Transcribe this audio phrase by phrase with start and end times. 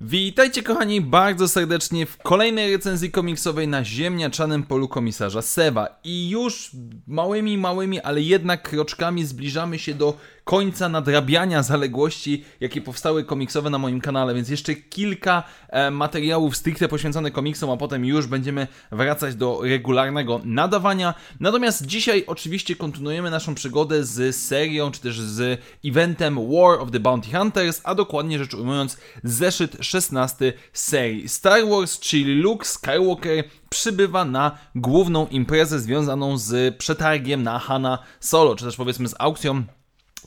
[0.00, 6.70] Witajcie kochani bardzo serdecznie w kolejnej recenzji komiksowej na ziemniaczanym polu komisarza Sewa i już
[7.06, 13.78] małymi, małymi, ale jednak kroczkami zbliżamy się do końca nadrabiania zaległości, jakie powstały komiksowe na
[13.78, 19.34] moim kanale, więc jeszcze kilka e, materiałów stricte poświęconych komiksom, a potem już będziemy wracać
[19.34, 21.14] do regularnego nadawania.
[21.40, 27.00] Natomiast dzisiaj oczywiście kontynuujemy naszą przygodę z serią, czy też z eventem War of the
[27.00, 34.24] Bounty Hunters, a dokładnie rzecz ujmując zeszyt 16 serii Star Wars, czyli Luke Skywalker przybywa
[34.24, 39.64] na główną imprezę związaną z przetargiem na Hanna Solo, czy też powiedzmy z aukcją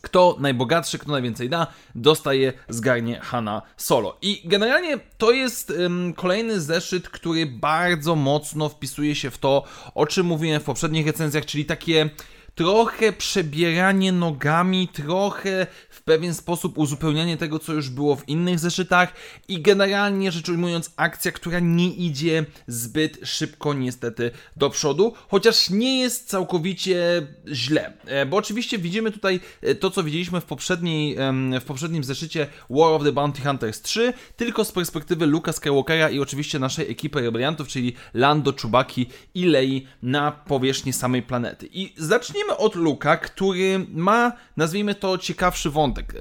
[0.05, 4.17] kto najbogatszy, kto najwięcej da, dostaje zgarnie Hanna Solo.
[4.21, 5.73] I generalnie to jest
[6.15, 9.63] kolejny zeszyt, który bardzo mocno wpisuje się w to,
[9.95, 12.09] o czym mówiłem w poprzednich recenzjach, czyli takie
[12.55, 19.13] trochę przebieranie nogami, trochę w pewien sposób uzupełnianie tego, co już było w innych zeszytach
[19.47, 25.99] i generalnie rzecz ujmując akcja, która nie idzie zbyt szybko niestety do przodu, chociaż nie
[25.99, 31.17] jest całkowicie źle, e, bo oczywiście widzimy tutaj e, to, co widzieliśmy w, poprzedniej,
[31.61, 36.19] w poprzednim zeszycie War of the Bounty Hunters 3, tylko z perspektywy Luka Skywalkera i
[36.19, 41.69] oczywiście naszej ekipy rebeliantów, czyli Lando, Chubaki i Lei na powierzchni samej planety.
[41.71, 46.13] I zacznijmy Od Luka, który ma, nazwijmy to, ciekawszy wątek.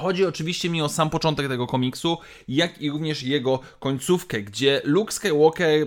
[0.00, 5.12] Chodzi oczywiście mi o sam początek tego komiksu, jak i również jego końcówkę, gdzie Luke
[5.12, 5.86] Skywalker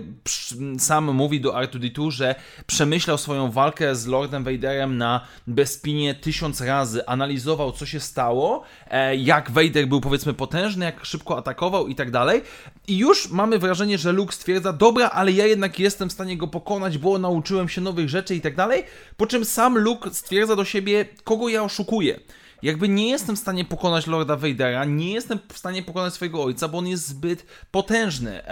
[0.78, 2.34] sam mówi do R2D2, że
[2.66, 9.16] przemyślał swoją walkę z Lordem Vaderem na Bespinie tysiąc razy, analizował co się stało, e,
[9.16, 12.42] jak Vader był powiedzmy potężny, jak szybko atakował i tak dalej.
[12.88, 16.48] I już mamy wrażenie, że Luke stwierdza, dobra, ale ja jednak jestem w stanie go
[16.48, 18.84] pokonać, bo nauczyłem się nowych rzeczy i tak dalej,
[19.16, 22.20] po czym sam Luke stwierdza do siebie, kogo ja oszukuję
[22.62, 26.68] jakby nie jestem w stanie pokonać Lorda Vadera, nie jestem w stanie pokonać swojego ojca,
[26.68, 28.42] bo on jest zbyt potężny.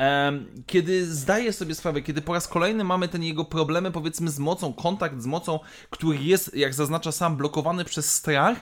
[0.66, 4.72] Kiedy zdaję sobie sprawę, kiedy po raz kolejny mamy ten jego problemy, powiedzmy, z mocą,
[4.72, 5.60] kontakt z mocą,
[5.91, 8.58] który jest, jak zaznacza sam, blokowany przez strach,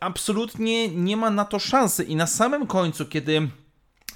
[0.00, 2.04] absolutnie nie ma na to szansy.
[2.04, 3.48] I na samym końcu, kiedy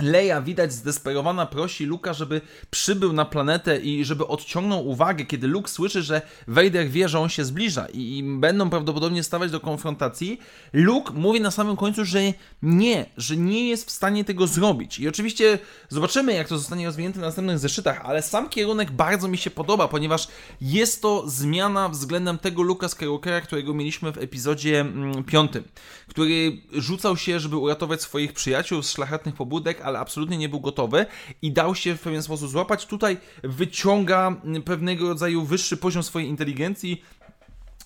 [0.03, 2.41] Leia widać zdesperowana prosi Luka, żeby
[2.71, 7.29] przybył na planetę i żeby odciągnął uwagę, kiedy Luke słyszy, że Vader wie, że on
[7.29, 10.41] się zbliża i, i będą prawdopodobnie stawać do konfrontacji.
[10.73, 12.21] Luke mówi na samym końcu, że
[12.63, 14.99] nie, że nie jest w stanie tego zrobić.
[14.99, 15.59] I oczywiście
[15.89, 19.89] zobaczymy, jak to zostanie rozwinięte w następnych zeszytach, ale sam kierunek bardzo mi się podoba,
[19.89, 20.29] ponieważ
[20.61, 25.65] jest to zmiana względem tego Luka Skywalkera, którego mieliśmy w epizodzie mm, piątym,
[26.09, 31.07] który rzucał się, żeby uratować swoich przyjaciół z szlachetnych pobudek, ale absolutnie nie był gotowy
[31.43, 32.87] i dał się w pewien sposób złapać.
[32.87, 37.03] Tutaj wyciąga pewnego rodzaju wyższy poziom swojej inteligencji,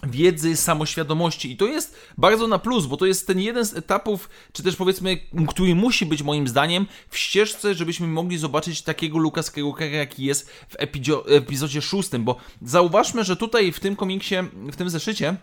[0.03, 1.53] wiedzy, samoświadomości.
[1.53, 4.77] I to jest bardzo na plus, bo to jest ten jeden z etapów, czy też
[4.77, 5.19] powiedzmy,
[5.49, 10.50] który musi być moim zdaniem w ścieżce, żebyśmy mogli zobaczyć takiego Luka Skywalkera, jaki jest
[10.50, 10.77] w
[11.27, 14.34] epizodzie szóstym, bo zauważmy, że tutaj w tym komiksie,
[14.72, 15.37] w tym zeszycie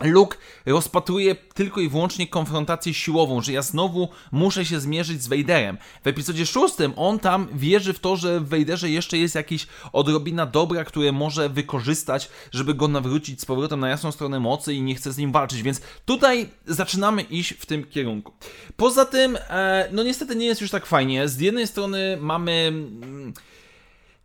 [0.00, 0.36] Luke
[0.66, 5.78] rozpatruje tylko i wyłącznie konfrontację siłową, że ja znowu muszę się zmierzyć z Vaderem.
[6.04, 10.46] W epizodzie szóstym on tam wierzy w to, że w Vaderze jeszcze jest jakiś odrobina
[10.46, 14.94] dobra, które może wykorzystać, żeby go nawrócić z powrotem na jasną stronę mocy i nie
[14.94, 18.32] chce z nim walczyć, więc tutaj zaczynamy iść w tym kierunku.
[18.76, 21.28] Poza tym, e, no niestety nie jest już tak fajnie.
[21.28, 22.72] Z jednej strony mamy...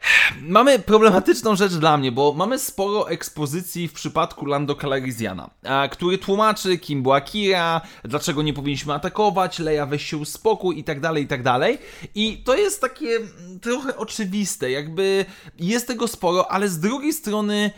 [0.01, 5.49] Mm, Mamy problematyczną rzecz dla mnie, bo mamy sporo ekspozycji w przypadku Lando Calrissiana,
[5.91, 10.99] który tłumaczy, kim była Kira, dlaczego nie powinniśmy atakować, Leia weź się spokój i tak
[10.99, 11.77] dalej, i tak dalej.
[12.15, 13.19] I to jest takie
[13.61, 15.25] trochę oczywiste, jakby
[15.59, 17.71] jest tego sporo, ale z drugiej strony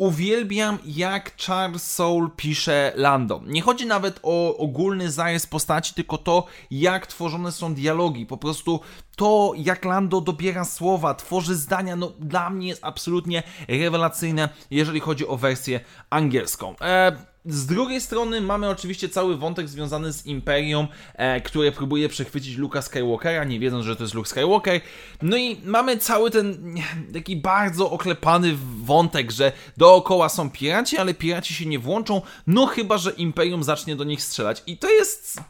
[0.00, 3.40] Uwielbiam, jak Charles Soule pisze Lando.
[3.46, 8.26] Nie chodzi nawet o ogólny zarys postaci, tylko to, jak tworzone są dialogi.
[8.26, 8.80] Po prostu
[9.20, 15.26] to, jak Lando dobiera słowa, tworzy zdania, no dla mnie jest absolutnie rewelacyjne, jeżeli chodzi
[15.26, 15.80] o wersję
[16.10, 16.74] angielską.
[16.80, 17.12] Eee,
[17.44, 22.82] z drugiej strony mamy oczywiście cały wątek związany z Imperium, e, które próbuje przechwycić Luka
[22.82, 24.80] Skywalkera, nie wiedząc, że to jest Luke Skywalker.
[25.22, 26.74] No i mamy cały ten
[27.12, 32.98] taki bardzo oklepany wątek, że dookoła są piraci, ale piraci się nie włączą, no chyba,
[32.98, 34.62] że Imperium zacznie do nich strzelać.
[34.66, 35.40] I to jest...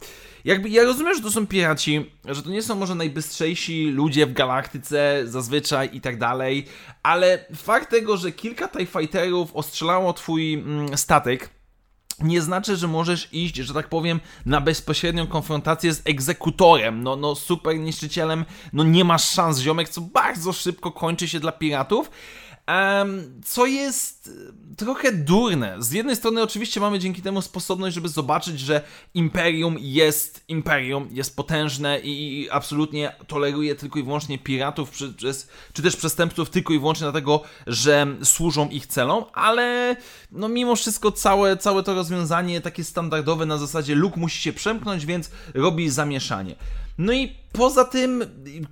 [0.45, 4.33] Jakby ja rozumiem, że to są piraci, że to nie są może najbystrzejsi ludzie w
[4.33, 6.65] galaktyce zazwyczaj i tak dalej,
[7.03, 11.49] ale fakt tego, że kilka TIE Fighterów ostrzelało twój mm, statek,
[12.23, 17.35] nie znaczy, że możesz iść, że tak powiem, na bezpośrednią konfrontację z egzekutorem, no, no
[17.35, 22.11] super niszczycielem, no nie masz szans, ziomek, co bardzo szybko kończy się dla piratów.
[23.45, 25.75] Co jest e, trochę durne.
[25.79, 28.81] Z jednej strony oczywiście mamy dzięki temu sposobność, żeby zobaczyć, że
[29.13, 34.91] Imperium jest Imperium, jest potężne i absolutnie toleruje tylko i wyłącznie piratów
[35.73, 39.95] czy, też przestępców tylko i wyłącznie dlatego, że służą ich celom, ale
[40.31, 45.05] no mimo wszystko całe, całe to rozwiązanie takie standardowe na zasadzie Luke musi się przemknąć,
[45.05, 46.55] więc robi zamieszanie.
[46.97, 48.25] No i poza tym,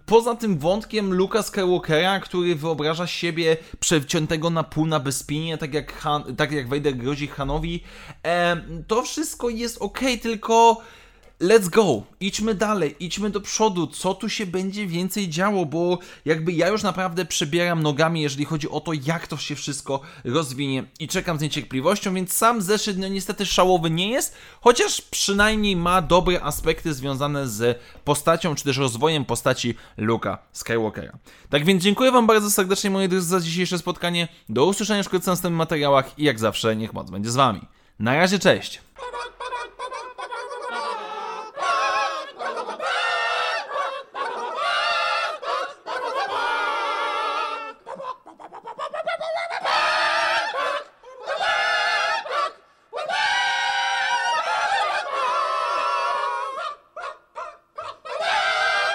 [0.06, 5.94] poza tym wątkiem Luka Skywalkera, który wyobraża siebie przeciętego na pół na bezpinie, tak jak,
[5.94, 7.84] Han, tak jak Vader grozi Hanowi,
[8.26, 10.82] e, to wszystko jest ok, tylko
[11.42, 16.52] let's go, idźmy dalej, idźmy do przodu, co tu się będzie więcej działo, bo jakby
[16.52, 21.08] ja już naprawdę przebieram nogami, jeżeli chodzi o to, jak to się wszystko rozwinie i
[21.08, 26.42] czekam z niecierpliwością, więc sam zeszyt no niestety szałowy nie jest, chociaż przynajmniej ma dobre
[26.42, 31.18] aspekty związane z postacią, czy też rozwojem postaci Luka Skywalkera.
[31.50, 35.34] Tak więc dziękuję Wam bardzo serdecznie, moi drodzy, za dzisiejsze spotkanie, do usłyszenia wkrótce w
[35.34, 37.62] następnych materiałach i jak zawsze, niech moc będzie z Wami.
[38.00, 38.82] Na razie, cześć!